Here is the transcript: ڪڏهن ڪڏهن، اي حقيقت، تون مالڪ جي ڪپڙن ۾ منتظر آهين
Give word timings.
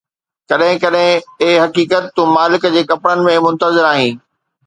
ڪڏهن 0.49 0.75
ڪڏهن، 0.83 1.09
اي 1.43 1.49
حقيقت، 1.63 2.03
تون 2.15 2.29
مالڪ 2.37 2.61
جي 2.77 2.81
ڪپڙن 2.93 3.19
۾ 3.27 3.33
منتظر 3.47 3.83
آهين 3.93 4.13